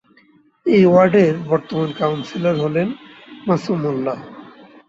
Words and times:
এ 0.65 0.79
ওয়ার্ডের 0.85 1.33
বর্তমান 1.49 1.89
কাউন্সিলর 1.99 2.55
হলেন 2.63 2.87
মাসুম 3.47 3.77
মোল্লা। 3.83 4.15